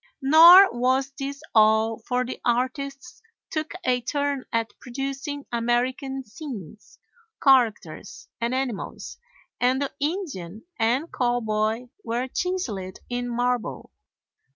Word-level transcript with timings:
]Nor 0.23 0.71
was 0.73 1.11
this 1.19 1.43
all, 1.53 1.99
for 1.99 2.25
the 2.25 2.41
artists 2.43 3.21
took 3.51 3.73
a 3.83 4.01
turn 4.01 4.45
at 4.51 4.73
producing 4.79 5.45
American 5.51 6.23
scenes, 6.25 6.97
characters, 7.39 8.27
and 8.41 8.55
animals, 8.55 9.19
and 9.59 9.79
the 9.79 9.93
Indian 9.99 10.65
and 10.79 11.13
cowboy 11.13 11.89
were 12.03 12.27
chiseled 12.27 12.97
in 13.09 13.29
marble. 13.29 13.91